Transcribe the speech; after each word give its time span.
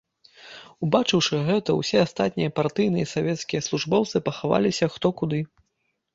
Убачыўшы 0.85 1.41
гэта, 1.49 1.75
усе 1.81 1.97
астатнія 2.05 2.53
партыйныя 2.61 3.05
і 3.09 3.11
савецкія 3.13 3.61
службоўцы 3.67 4.25
пахаваліся 4.31 4.93
хто 4.97 5.07
куды. 5.23 5.39